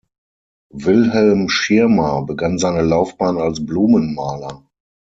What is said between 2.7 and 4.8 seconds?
Laufbahn als Blumenmaler.